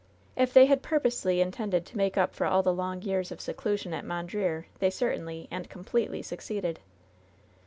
If 0.35 0.51
they 0.51 0.65
had 0.65 0.81
purposely 0.81 1.41
in 1.41 1.51
tended 1.51 1.85
to 1.85 1.95
make 1.95 2.17
up 2.17 2.33
for 2.33 2.47
all 2.47 2.63
the 2.63 2.73
long 2.73 3.03
years 3.03 3.31
of 3.31 3.39
seclusion 3.39 3.93
at 3.93 4.03
Mondreer 4.03 4.65
they 4.79 4.89
certainly 4.89 5.47
and 5.51 5.69
completely 5.69 6.23
succeeded. 6.23 6.79